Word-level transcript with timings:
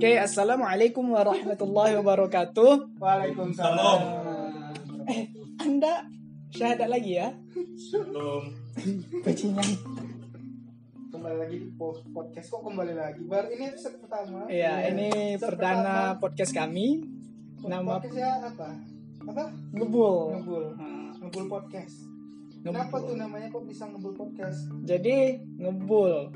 Oke, 0.00 0.16
assalamualaikum 0.16 1.12
warahmatullahi 1.12 1.92
wabarakatuh. 2.00 2.96
Waalaikumsalam. 2.96 4.00
Eh, 5.04 5.28
Anda 5.60 6.08
syahadat 6.48 6.88
lagi 6.88 7.20
ya? 7.20 7.28
Belum. 8.08 8.48
Bajingan. 9.20 9.68
Kembali 11.12 11.36
lagi 11.36 11.56
di 11.60 11.68
po- 11.76 12.00
podcast 12.16 12.48
kok 12.48 12.64
kembali 12.64 12.96
lagi. 12.96 13.20
Bar 13.28 13.52
ini 13.52 13.68
episode 13.68 14.00
pertama. 14.00 14.48
Iya, 14.48 14.88
ini 14.88 15.36
Episode 15.36 15.44
perdana 15.52 15.84
pertama. 16.16 16.20
podcast 16.24 16.52
kami. 16.56 16.86
Nama 17.60 17.92
Podcastnya 18.00 18.30
apa? 18.40 18.68
Apa? 19.28 19.44
Ngebul. 19.76 20.16
Ngebul. 20.32 20.64
Nah, 20.80 21.12
Ngebul 21.20 21.44
podcast. 21.44 21.96
Ngebul. 22.64 22.72
Kenapa 22.72 22.96
tuh 23.04 23.16
namanya 23.20 23.52
kok 23.52 23.68
bisa 23.68 23.84
ngebul 23.84 24.16
podcast? 24.16 24.64
Jadi 24.80 25.44
ngebul. 25.60 26.32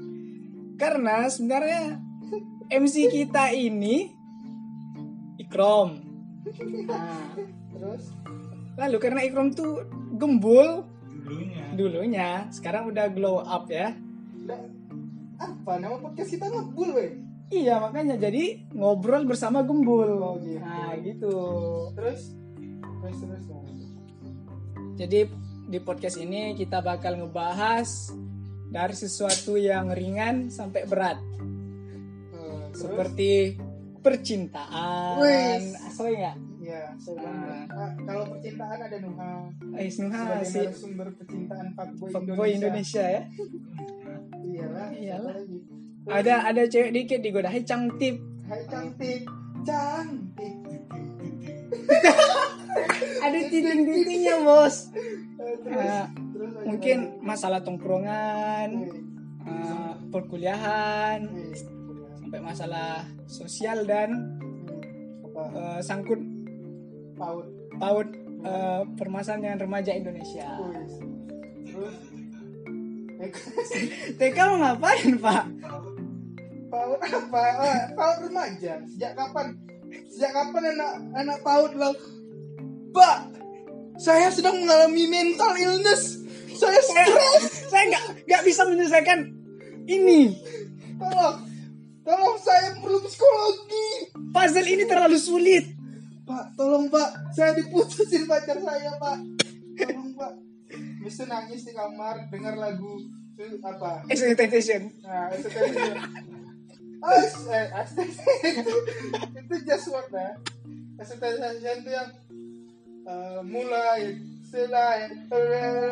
Karena 0.76 1.32
sebenarnya 1.32 2.03
MC 2.70 3.08
kita 3.12 3.52
ini 3.52 4.10
Ikrom. 5.40 6.00
Nah, 6.88 7.34
Terus 7.74 8.04
lalu 8.74 8.96
karena 8.98 9.20
Ikrom 9.24 9.54
tuh 9.54 9.84
gembul 10.16 10.84
dulunya. 11.24 11.64
dulunya, 11.74 12.30
sekarang 12.50 12.90
udah 12.90 13.06
glow 13.12 13.40
up 13.44 13.68
ya. 13.70 13.96
Udah, 14.44 14.60
apa 15.40 15.72
nama 15.80 15.96
podcast 15.98 16.30
kita 16.36 16.46
ngebul 16.50 16.90
weh? 16.96 17.12
Iya 17.52 17.76
makanya 17.78 18.16
jadi 18.16 18.64
ngobrol 18.72 19.28
bersama 19.28 19.60
gembul. 19.60 20.20
Oh, 20.20 20.40
gitu. 20.40 20.58
Nah 20.58 20.96
gitu. 21.00 21.34
Terus 21.92 22.20
terus 23.04 23.18
terus. 23.20 23.44
Jadi 24.94 25.20
di 25.68 25.78
podcast 25.80 26.16
ini 26.20 26.56
kita 26.56 26.80
bakal 26.80 27.18
ngebahas 27.20 28.14
dari 28.70 28.96
sesuatu 28.96 29.54
yang 29.54 29.92
ringan 29.92 30.50
sampai 30.50 30.82
berat. 30.88 31.18
Terus? 32.74 32.90
Seperti 32.90 33.30
percintaan. 34.02 35.22
Wih. 35.22 35.78
Asal 35.78 36.10
nggak? 36.10 36.36
Ya, 36.64 36.82
saya 36.98 37.16
banget. 37.22 37.68
Ah. 37.70 37.78
Ah, 37.78 37.90
kalau 38.02 38.24
percintaan 38.34 38.78
ada 38.82 38.96
Nuha. 38.98 39.32
Eh, 39.78 39.88
Nuha 40.00 40.20
Sebagai 40.26 40.46
si 40.48 40.58
narasumber 40.58 41.08
percintaan 41.14 41.66
fuckboy, 41.76 42.08
fuckboy 42.10 42.48
Indonesia 42.50 43.04
ya. 43.04 43.22
Iyalah. 44.44 44.88
Iyalah. 44.92 45.34
Ada 46.04 46.34
ada 46.52 46.62
cewek 46.68 46.90
dikit 46.92 47.20
digoda, 47.22 47.48
"Hai 47.48 47.64
cantik." 47.64 48.20
Hai 48.44 48.60
cantik, 48.68 49.24
cantik. 49.64 50.54
Ada 53.24 53.38
titik-titiknya, 53.48 54.36
Bos. 54.44 54.92
Eh, 54.92 55.56
terus, 55.64 55.80
Ah, 55.80 56.06
terus 56.12 56.52
Mungkin 56.68 56.98
masalah 57.24 57.64
tongkrongan, 57.64 58.68
eh, 59.48 59.92
perkuliahan, 60.12 61.24
wih, 61.32 61.56
sampai 62.34 62.50
masalah 62.50 63.06
sosial 63.30 63.86
dan 63.86 64.10
eh, 65.38 65.78
sangkut 65.86 66.18
Paut. 67.14 67.46
paut 67.78 68.10
eh, 68.42 68.82
permasalahan 68.98 69.62
remaja 69.62 69.94
Indonesia. 69.94 70.42
Terus 71.62 71.94
TK 74.18 74.38
mau 74.50 74.58
ngapain, 74.66 75.14
Pak? 75.22 75.44
paut 76.74 76.98
apa? 77.06 77.42
Oh, 77.54 77.78
paut 77.94 78.18
remaja. 78.26 78.82
Sejak 78.82 79.14
kapan? 79.14 79.54
Sejak 80.10 80.34
kapan 80.34 80.74
anak 80.74 80.92
anak 81.14 81.38
paut 81.46 81.70
bilang, 81.70 81.94
Pak, 82.90 83.30
saya 84.02 84.26
sedang 84.34 84.58
mengalami 84.58 85.06
mental 85.06 85.54
illness. 85.54 86.18
Saya 86.50 86.82
stres. 86.82 87.70
Saya 87.70 87.94
nggak 87.94 88.26
nggak 88.26 88.42
bisa 88.42 88.66
menyelesaikan 88.66 89.22
ini. 89.86 90.34
Tolong, 90.98 91.53
tolong 92.04 92.36
saya 92.38 92.76
perlu 92.78 93.00
psikologi. 93.08 93.88
Puzzle 94.30 94.68
ini 94.68 94.84
terlalu 94.84 95.18
sulit. 95.18 95.64
Pak, 96.24 96.56
tolong 96.56 96.88
Pak, 96.88 97.36
saya 97.36 97.52
diputusin 97.56 98.24
pacar 98.24 98.56
saya 98.60 98.96
Pak. 98.96 99.18
Tolong 99.76 100.12
Pak. 100.16 100.32
Bisa 101.04 101.28
nangis 101.28 101.68
di 101.68 101.72
kamar, 101.76 102.32
dengar 102.32 102.56
lagu 102.56 102.96
eh, 103.36 103.60
apa? 103.60 104.08
Expectation. 104.08 104.88
Nah, 105.04 105.28
itu 105.36 105.48
kan 105.52 105.64
itu. 105.68 105.92
As, 107.04 107.36
eh, 107.52 107.68
itu, 108.64 108.76
itu 109.36 109.54
just 109.68 109.92
word 109.92 110.08
ya. 110.08 110.32
Expectation 110.96 111.84
itu 111.84 111.90
yang 111.92 112.10
eh, 113.04 113.40
mulai, 113.44 114.00
selai, 114.48 115.12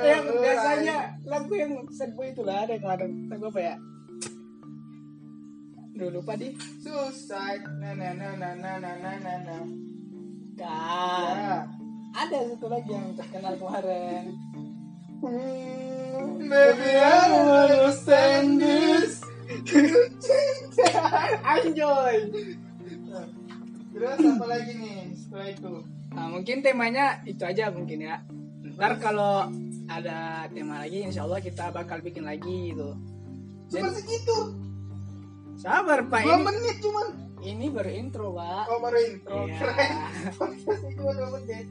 Yang 0.01 0.25
biasanya 0.33 0.97
lagu 1.28 1.53
yang 1.53 1.72
sad 1.93 2.17
boy 2.17 2.33
itu 2.33 2.41
lah 2.41 2.65
ada 2.65 2.72
yang 2.72 2.89
ada 2.89 3.06
lagu 3.28 3.53
apa 3.53 3.61
ya? 3.61 3.77
Duh 5.92 6.08
lupa 6.08 6.32
di. 6.41 6.56
suicide, 6.80 7.69
na 7.76 7.92
na 7.92 8.16
na 8.16 8.32
na 8.32 8.50
na 8.56 8.72
na 8.80 8.92
na 8.97 9.12
na 9.20 9.34
na. 9.44 9.56
Ya. 10.56 11.69
Ada 12.12 12.38
satu 12.56 12.66
lagi 12.72 12.92
yang 12.92 13.12
terkenal 13.12 13.60
kemarin. 13.60 14.32
Maybe 16.41 16.91
I 16.97 17.20
don't 17.28 17.53
understand 17.53 18.48
this. 18.60 19.20
Enjoy. 21.60 22.16
Terus 23.92 24.16
apa 24.16 24.44
lagi 24.48 24.72
nih 24.80 25.12
setelah 25.12 25.48
itu? 25.53 25.72
Nah, 26.12 26.26
mungkin 26.32 26.56
temanya 26.64 27.20
itu 27.28 27.44
aja 27.44 27.69
mungkin 27.69 28.00
ya. 28.00 28.24
Ntar 28.76 28.97
kalau 28.97 29.53
ada 29.88 30.48
tema 30.48 30.80
lagi, 30.80 31.04
insya 31.04 31.28
Allah 31.28 31.44
kita 31.44 31.69
bakal 31.69 32.00
bikin 32.00 32.24
lagi 32.24 32.72
gitu. 32.72 32.97
Cuma 33.69 33.92
segitu. 33.92 34.62
Sabar 35.55 36.05
Pak, 36.07 36.21
Dua 36.23 36.35
ini, 36.35 36.45
menit 36.45 36.77
cuman. 36.81 37.07
ini 37.41 37.67
baru 37.69 37.91
intro 37.91 38.27
Pak. 38.33 38.65
Oh 38.67 38.79
baru 38.79 38.99
intro. 39.01 39.37
Iya. 39.45 39.57
Keren. 39.59 39.93
Podcastnya 40.33 40.91
cuma 40.95 41.11
dua 41.13 41.29
menit. 41.33 41.67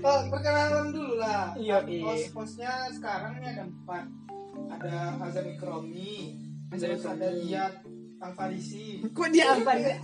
Oh 0.00 0.20
perkenalan 0.28 0.86
dulu 0.90 1.14
lah. 1.16 1.54
Iya, 1.54 1.78
iya. 1.86 2.04
Host-hostnya 2.04 2.72
sekarang 2.90 3.38
ini 3.38 3.46
ada 3.48 3.64
empat. 3.64 4.04
Ada 4.70 4.94
Azam 5.20 5.46
Ikromi. 5.46 6.36
Azam 6.70 6.88
Terus 6.90 7.00
Ikromi. 7.00 7.16
ada 7.16 7.28
Iyad 7.32 7.74
Alfarisi. 8.20 8.86
Kok 9.06 9.28
dia 9.30 9.52
nih? 9.54 9.96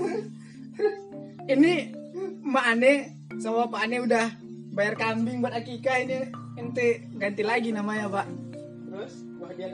Ini 1.47 1.72
Mak 2.43 2.67
Ane 2.69 2.93
sama 3.37 3.67
Pak 3.67 3.81
Ane 3.81 3.97
udah 4.00 4.27
bayar 4.71 4.94
kambing 4.94 5.41
buat 5.41 5.53
akikah 5.53 5.99
ini 6.00 6.19
ente 6.55 7.11
ganti 7.15 7.43
lagi 7.43 7.71
namanya 7.71 8.06
Pak. 8.09 8.27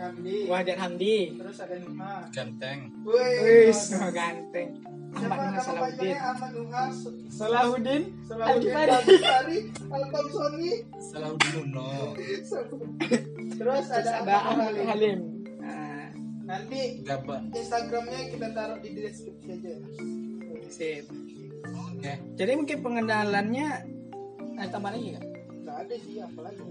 Hamdi. 0.07 0.37
Wahdian 0.47 0.79
Hamdi. 0.79 1.17
Terus 1.35 1.57
ada 1.59 1.77
Nuha. 1.83 2.15
Ganteng. 2.31 2.79
Wih. 3.03 3.37
Wis, 3.67 3.81
ganteng. 4.15 4.69
Ahmad 5.17 5.39
Nuha 5.39 5.61
Salahuddin. 5.61 5.97
panjangnya 5.97 6.21
Ahmad 6.23 6.51
Nuha 6.55 6.83
Salahuddin. 7.33 8.03
Salahuddin 8.29 8.75
Al-Kamsoni 9.89 10.71
Salahuddin 11.01 11.55
Uno. 11.65 11.89
Terus 13.57 13.85
ada 13.89 14.11
Ahmad 14.21 14.73
Halim. 14.77 14.87
Halim. 14.87 15.19
Nah, 15.59 16.07
Nanti 16.47 16.81
Gaban. 17.03 17.51
Instagramnya 17.51 18.21
kita 18.31 18.49
taruh 18.53 18.79
di 18.79 18.89
deskripsi 18.95 19.49
aja. 19.51 19.73
sip. 20.67 21.07
Oke. 21.67 22.13
Jadi 22.37 22.53
mungkin 22.55 22.79
pengenalannya 22.83 23.69
ada 24.57 24.69
tambah 24.69 24.91
lagi 24.91 25.15
nggak? 25.15 25.25
Gak 25.65 25.77
ada 25.87 25.95
sih 25.99 26.15
apa 26.19 26.41
lagi. 26.43 26.63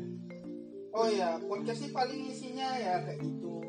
Oh 0.96 1.12
ya, 1.12 1.36
podcast 1.44 1.84
sih 1.84 1.92
paling 1.92 2.32
isinya 2.32 2.72
ya 2.80 3.04
kayak 3.04 3.20
gitu. 3.20 3.60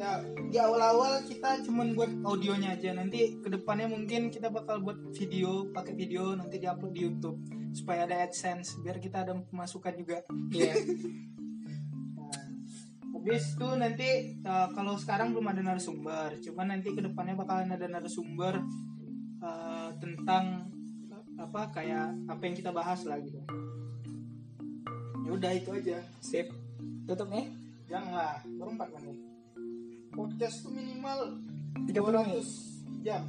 Ya 0.00 0.24
di 0.48 0.56
awal-awal 0.56 1.20
kita 1.28 1.60
cuman 1.68 1.92
buat 1.92 2.08
audionya 2.24 2.72
aja. 2.72 2.96
Nanti 2.96 3.36
ke 3.44 3.52
depannya 3.52 3.84
mungkin 3.84 4.32
kita 4.32 4.48
bakal 4.48 4.80
buat 4.80 4.96
video, 5.12 5.68
pakai 5.76 5.92
video 5.92 6.32
nanti 6.32 6.56
diupload 6.56 6.92
di 6.96 7.04
YouTube 7.04 7.36
supaya 7.76 8.08
ada 8.08 8.24
AdSense 8.24 8.80
biar 8.80 8.96
kita 8.96 9.28
ada 9.28 9.36
pemasukan 9.36 9.92
juga. 10.00 10.24
Iya. 10.48 10.74
Nah, 12.18 12.44
habis 13.24 13.56
itu 13.56 13.68
nanti 13.76 14.08
uh, 14.44 14.68
kalau 14.72 14.96
sekarang 14.96 15.32
belum 15.36 15.52
ada 15.52 15.60
narasumber, 15.64 16.40
cuman 16.44 16.76
nanti 16.76 16.92
ke 16.92 17.00
depannya 17.00 17.36
bakalan 17.36 17.72
ada 17.72 17.88
narasumber 17.88 18.60
uh, 19.44 19.90
tentang 19.96 20.68
apa 21.38 21.70
kayak 21.72 22.16
apa 22.28 22.42
yang 22.44 22.56
kita 22.56 22.72
bahas 22.72 23.04
lah 23.04 23.16
gitu. 23.20 23.40
Ya 25.28 25.36
udah 25.36 25.52
itu 25.52 25.68
aja. 25.76 26.00
Sip. 26.24 26.48
Tutup 27.04 27.28
nih. 27.28 27.52
Janganlah, 27.84 28.40
baru 28.48 28.80
4 28.80 28.96
menit. 28.96 29.20
Podcast 30.08 30.64
tuh 30.64 30.72
minimal 30.72 31.36
30 31.84 31.92
menit. 32.24 32.48
200 32.48 33.04
jam. 33.04 33.28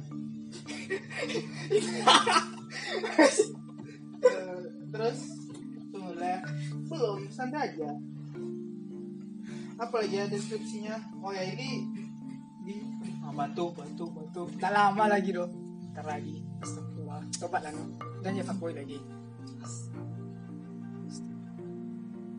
Terus 4.96 5.18
tunggu 5.92 6.16
lah. 6.16 6.40
Belum, 6.88 7.28
santai 7.28 7.68
aja. 7.68 7.92
Apa 9.76 10.00
lagi 10.00 10.16
ya 10.16 10.24
deskripsinya? 10.24 10.96
Oh 11.20 11.36
ya 11.36 11.44
ini 11.52 11.84
di 12.64 12.80
Ah, 13.20 13.36
batu, 13.36 13.76
batu, 13.76 14.08
batu. 14.08 14.48
Tak 14.56 14.72
lama 14.72 15.04
lagi 15.04 15.36
dong. 15.36 15.52
Ntar 15.92 16.08
lagi. 16.08 16.40
Astagfirullah. 16.64 17.28
Coba 17.36 17.60
lah. 17.60 17.76
Dan 18.24 18.40
ya 18.40 18.44
fuckboy 18.48 18.72
lagi. 18.72 18.96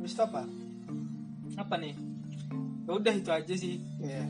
Habis 0.01 0.17
itu 0.17 0.23
apa? 0.25 0.41
Apa 1.61 1.77
nih? 1.77 1.93
Ya 2.89 2.91
udah 2.97 3.13
itu 3.13 3.29
aja 3.29 3.53
sih. 3.53 3.77
Iya. 4.01 4.25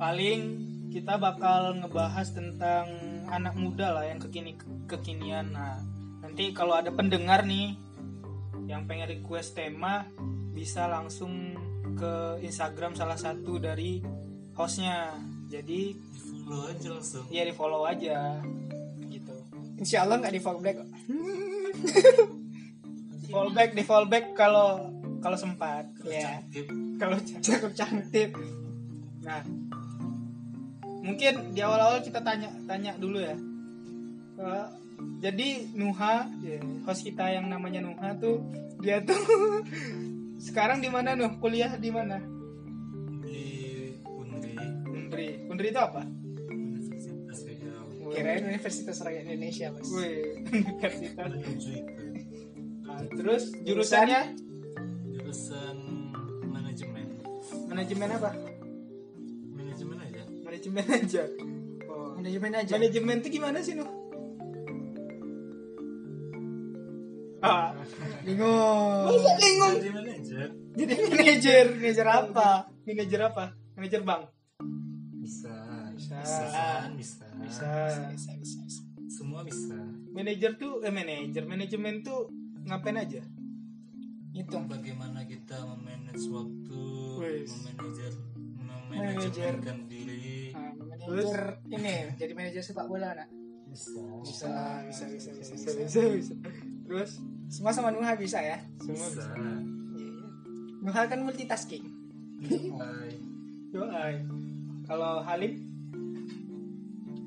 Paling 0.00 0.40
kita 0.88 1.20
bakal 1.20 1.76
ngebahas 1.84 2.32
tentang 2.32 2.88
anak 3.28 3.52
muda 3.60 3.92
lah 3.92 4.08
yang 4.08 4.16
kekini 4.16 4.56
kekinian. 4.88 5.52
Nah, 5.52 5.84
nanti 6.24 6.56
kalau 6.56 6.80
ada 6.80 6.88
pendengar 6.88 7.44
nih 7.44 7.76
yang 8.64 8.88
pengen 8.88 9.20
request 9.20 9.52
tema 9.52 10.08
bisa 10.56 10.88
langsung 10.88 11.52
ke 11.92 12.40
Instagram 12.40 12.96
salah 12.96 13.20
satu 13.20 13.60
dari 13.60 14.00
hostnya. 14.56 15.12
Jadi 15.52 15.92
follow 16.48 16.72
aja 16.72 16.88
langsung 16.96 17.24
ya 17.28 17.44
di 17.44 17.52
follow 17.52 17.84
aja 17.84 18.40
gitu. 19.12 19.36
Insya 19.76 20.08
Allah 20.08 20.24
nggak 20.24 20.32
di 20.32 20.40
follow 20.40 20.64
back. 20.64 20.80
Fallback 23.28 23.70
di 23.76 23.82
fallback 23.84 24.24
kalau 24.32 24.92
kalau 25.20 25.36
sempat. 25.36 25.84
Ya. 26.06 26.40
Tip. 26.48 26.66
Kalau 26.96 27.16
Cakep 27.20 27.72
cantik. 27.76 28.30
Nah, 29.22 29.42
mungkin 31.04 31.52
di 31.52 31.60
awal-awal 31.60 32.00
kita 32.00 32.24
tanya 32.24 32.48
tanya 32.64 32.96
dulu 32.96 33.20
ya. 33.20 33.36
Eh, 34.38 34.66
jadi 35.18 35.74
Nuha, 35.74 36.26
ya, 36.42 36.58
host 36.86 37.06
kita 37.06 37.30
yang 37.30 37.50
namanya 37.50 37.82
Nuha 37.82 38.14
tuh 38.18 38.42
dia 38.78 39.02
tuh 39.02 39.18
sekarang 40.46 40.78
di 40.78 40.88
mana 40.90 41.18
Nuh? 41.18 41.38
Kuliah 41.42 41.74
di 41.76 41.90
mana? 41.90 42.18
di 43.28 43.92
Unri 44.06 44.54
Undri. 44.88 45.28
Undri 45.50 45.68
itu 45.74 45.80
apa? 45.80 46.02
Universitas 46.48 47.38
Kirain 48.08 48.42
Universitas 48.46 48.96
Rakyat 49.04 49.24
Indonesia 49.28 49.66
mas. 49.74 49.86
Wih, 49.92 50.40
universitas. 50.48 51.30
Terus 53.12 53.54
jurusannya 53.62 54.34
jurusan 55.14 55.76
manajemen 56.48 57.06
manajemen 57.68 58.08
apa? 58.14 58.30
manajemen 59.54 59.98
aja 60.02 60.22
Manajemen 60.48 60.86
aja. 61.04 61.24
Oh. 61.92 62.16
Manajemen 62.16 62.52
aja. 62.56 62.72
Manajemen 62.80 63.20
itu 63.20 63.28
gimana 63.36 63.60
sih 63.60 63.76
Nuh? 63.76 63.84
Ah, 67.38 67.70
Bingung. 68.26 69.12
bingung. 69.12 69.74
jadi 69.78 69.90
manajer 69.94 70.48
Jadi 70.74 70.94
manajer, 71.06 71.64
manajer 71.76 72.06
apa? 72.08 72.50
Manajer 72.82 73.20
apa? 73.22 73.44
Manajer 73.76 74.02
bank. 74.02 74.22
bisa 75.20 75.52
Bisa. 75.94 76.16
kan 76.50 76.96
bisa 76.96 77.28
Bisa. 77.44 77.68
Bisa, 78.10 78.32
bisa, 78.40 78.60
bisa. 78.64 78.80
semua 79.06 79.44
bisa 79.44 79.76
Manajer 80.16 80.56
tuh 80.58 80.80
eh 80.82 80.90
manajer, 80.90 81.44
manajemen 81.46 82.02
tuh 82.02 82.32
ngapain 82.68 82.96
aja? 82.96 83.22
Hitung. 84.30 84.68
bagaimana 84.68 85.24
kita 85.24 85.56
memanage 85.66 86.28
waktu 86.28 86.80
Wes. 87.18 87.50
memanajer 87.50 88.12
Manajer. 88.88 89.32
memanajemenkan 89.32 89.78
diri 89.84 90.52
Nah, 90.52 90.72
manajer 90.76 91.40
ini 91.66 91.94
jadi 92.14 92.32
manajer 92.32 92.62
sepak 92.62 92.86
bola 92.86 93.12
nak. 93.14 93.28
bisa 93.68 94.00
Bisa, 94.22 94.48
bisa, 94.84 95.04
bisa, 95.08 95.30
bisa, 95.32 95.54
Bisa, 95.56 95.70
bisa. 95.74 96.00
bisa, 96.00 96.00
bisa. 96.12 96.34
Terus 96.84 97.10
Semua 97.48 97.72
sama 97.72 97.88
Nuha 97.88 98.12
bisa 98.14 98.38
ya. 98.38 98.60
semua 98.78 99.08
bisa 99.08 99.24
bisa. 99.24 99.50
Nuha 100.78 101.02
kan 101.04 101.20
multitasking. 101.20 101.84
Doai. 103.70 104.16
Kalau 104.84 105.20
Halim? 105.20 105.52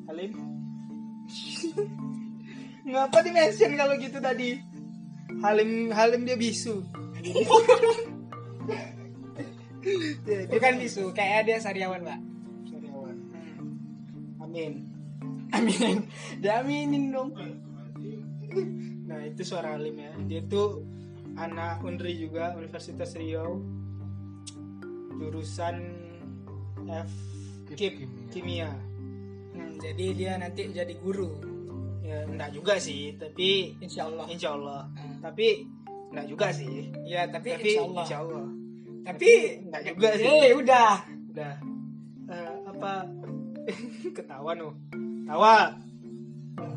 Halim? 0.07 0.31
Ngapa 2.89 3.17
di 3.21 3.31
mention 3.31 3.71
kalau 3.75 3.93
gitu 3.97 4.17
tadi? 4.17 4.57
Halim 5.41 5.89
Halim 5.89 6.21
dia 6.25 6.37
bisu. 6.37 6.85
dia, 10.21 10.37
dia 10.45 10.49
Bukan 10.49 10.73
bisu, 10.77 11.09
kayak 11.17 11.49
dia 11.49 11.57
sariawan 11.57 12.05
mbak. 12.05 12.19
Sariawan. 12.69 13.17
Amin. 14.45 14.85
Amin. 15.51 16.05
Diaminin 16.41 17.11
dong. 17.11 17.33
Nah 19.09 19.19
itu 19.25 19.41
suara 19.43 19.75
Halim 19.75 19.97
ya. 19.97 20.13
Dia 20.29 20.41
tuh 20.45 20.85
anak 21.35 21.81
Unri 21.81 22.15
juga 22.21 22.53
Universitas 22.53 23.17
Riau. 23.17 23.59
Jurusan 25.17 25.75
F 26.85 27.11
Kip 27.73 27.93
Kimia. 27.97 28.29
Kimia. 28.33 28.69
Hmm, 29.51 29.75
jadi 29.83 30.05
dia 30.15 30.31
nanti 30.39 30.69
jadi 30.71 30.93
guru. 31.01 31.29
Ya 32.01 32.23
enggak 32.27 32.51
juga 32.55 32.75
sih, 32.79 33.15
tapi 33.19 33.77
Insya 33.79 34.07
Allah. 34.07 34.25
insya 34.27 34.49
Allah. 34.55 34.87
Hmm. 34.95 35.10
Tapi 35.21 35.47
enggak 36.11 36.25
juga 36.27 36.47
sih. 36.51 36.91
Ya 37.07 37.29
tapi, 37.29 37.55
Tapi 37.55 37.69
insya 37.71 37.81
Allah. 37.85 38.03
insya 38.03 38.17
Allah. 38.25 38.45
Tapi 39.01 39.31
enggak 39.69 39.83
juga 39.93 40.09
sih. 40.17 40.27
Eh 40.27 40.53
udah. 40.57 40.91
Udah. 41.31 41.53
Eh, 42.31 42.53
apa 42.67 42.91
ketawa 44.17 44.51
nuh. 44.57 44.73
Tawa. 45.29 45.77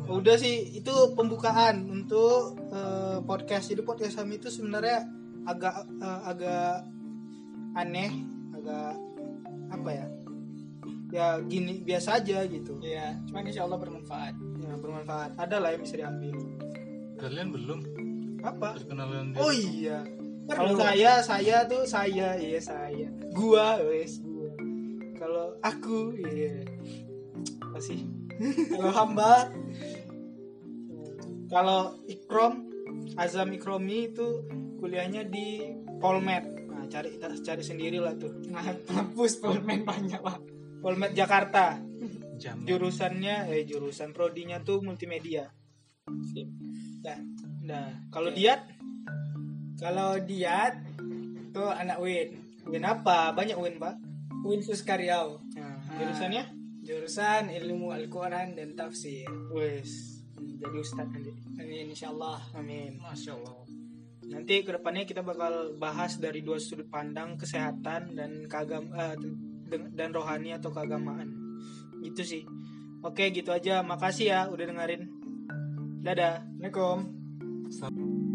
Udah 0.05 0.37
sih 0.37 0.77
itu 0.77 0.93
pembukaan 1.17 1.89
untuk 1.89 2.55
eh, 2.69 3.17
podcast. 3.25 3.73
Jadi 3.73 3.81
podcast 3.81 4.21
kami 4.21 4.37
itu 4.37 4.53
sebenarnya 4.53 5.03
agak 5.49 5.75
eh, 5.99 6.21
agak 6.29 6.85
aneh, 7.75 8.11
agak 8.55 8.93
apa 9.73 9.89
ya? 9.91 10.07
Ya 11.13 11.27
gini 11.41 11.81
biasa 11.85 12.19
aja 12.21 12.43
gitu. 12.45 12.77
Ya, 12.83 13.15
cuman 13.29 13.47
insya 13.47 13.63
Allah 13.63 13.79
bermanfaat. 13.79 14.35
Ya, 14.61 14.73
bermanfaat. 14.77 15.37
Ada 15.39 15.57
lah 15.61 15.69
yang 15.73 15.81
bisa 15.81 15.95
diambil. 15.95 16.35
kalian 17.15 17.47
belum 17.55 17.79
Apa? 18.45 18.77
perkenalan 18.77 19.33
diri 19.33 19.41
Oh 19.41 19.51
iya. 19.51 20.05
Kalau 20.45 20.77
saya, 20.77 21.25
saya 21.25 21.65
tuh 21.65 21.89
saya, 21.89 22.37
iya 22.37 22.61
saya. 22.61 23.09
Gua, 23.33 23.81
wes 23.81 24.21
gua. 24.21 24.53
Kalau 25.17 25.57
aku, 25.65 26.13
iya. 26.21 26.61
Apa 27.65 27.81
sih? 27.81 28.05
Kalau 28.77 28.91
hamba 28.93 29.49
Kalau 31.45 31.97
Ikrom, 32.09 32.67
Azam 33.17 33.53
Ikromi 33.53 34.11
itu 34.11 34.45
kuliahnya 34.81 35.25
di 35.29 35.61
Polmed. 36.01 36.45
Nah, 36.73 36.85
cari 36.89 37.17
cari 37.21 37.63
sendiri 37.63 38.01
lah 38.01 38.17
tuh. 38.17 38.33
nah, 38.49 38.65
hapus 38.65 39.41
permen 39.41 39.85
banyak 39.85 40.21
pak. 40.21 40.41
Polmed 40.81 41.13
Jakarta. 41.17 41.81
jam 42.35 42.67
Jurusannya, 42.67 43.47
eh 43.47 43.63
jurusan 43.63 44.11
prodinya 44.11 44.59
tuh 44.59 44.83
multimedia. 44.83 45.47
Sip. 46.33 46.49
Nah, 47.05 47.19
nah 47.65 47.89
kalau 48.09 48.29
Diat, 48.29 48.61
Kalau 49.75 50.15
Diat 50.17 50.75
itu 51.51 51.63
anak 51.65 51.99
Win. 51.99 52.29
win 52.65 52.83
apa? 52.83 53.35
Banyak 53.35 53.59
win 53.59 53.75
pak. 53.75 53.99
Win 54.41 54.61
Suskaryau. 54.61 55.37
Nah, 55.53 55.75
Ah. 55.83 55.99
jurusannya? 55.99 56.43
Jurusan 56.81 57.49
ilmu 57.49 57.91
Al-Quran 57.91 58.53
dan 58.53 58.73
tafsir. 58.73 59.25
Wes, 59.51 60.21
jadi 60.37 60.77
ustadz 60.77 61.11
nanti. 61.11 61.33
Amin 61.57 61.89
insya 61.89 62.09
Allah. 62.09 62.39
Amin. 62.53 62.95
masya 62.97 63.33
allah 63.33 63.57
Nanti 64.25 64.61
ke 64.61 64.73
depannya 64.73 65.05
kita 65.05 65.21
bakal 65.21 65.77
bahas 65.77 66.17
dari 66.17 66.41
dua 66.41 66.57
sudut 66.57 66.89
pandang 66.89 67.37
kesehatan 67.37 68.17
dan 68.17 68.49
keagam 68.49 68.89
eh, 68.91 69.13
de- 69.69 69.91
dan 69.93 70.09
rohani 70.09 70.53
atau 70.53 70.69
keagamaan. 70.69 71.29
Gitu 72.01 72.21
sih. 72.21 72.43
Oke, 73.01 73.29
gitu 73.29 73.53
aja. 73.53 73.85
Makasih 73.85 74.29
ya 74.29 74.39
udah 74.49 74.65
dengerin. 74.65 75.03
Dadah. 76.01 76.41
Assalamualaikum. 76.41 77.14
Sub 77.69 78.34